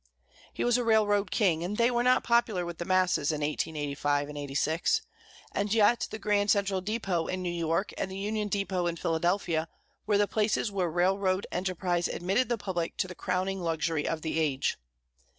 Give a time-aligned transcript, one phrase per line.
[0.51, 4.31] He was a railroad king, and they were not popular with the masses in 1885
[4.57, 5.01] 6.
[5.51, 9.67] And yet, the Grand Central Depot in New York and the Union Depot in Philadelphia,
[10.07, 14.39] were the palaces where railroad enterprise admitted the public to the crowning luxury of the
[14.39, 14.79] age.